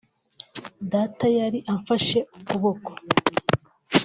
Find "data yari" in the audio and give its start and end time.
0.91-1.59